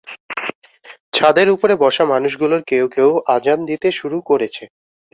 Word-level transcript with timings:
ছাদের 1.13 1.47
ওপরে 1.55 1.73
বসা 1.83 2.03
মানুষগুলোর 2.13 2.61
কেউ-কেউ 2.67 3.09
আজান 3.35 3.59
দিতে 3.69 3.87
শুরু 3.99 4.17
করেছে। 4.29 4.63